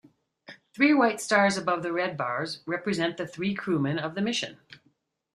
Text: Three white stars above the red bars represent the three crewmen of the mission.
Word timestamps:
Three 0.73 0.95
white 0.95 1.21
stars 1.21 1.57
above 1.57 1.83
the 1.83 1.93
red 1.93 2.17
bars 2.17 2.63
represent 2.65 3.17
the 3.17 3.27
three 3.27 3.53
crewmen 3.53 3.99
of 3.99 4.15
the 4.15 4.21
mission. 4.23 4.57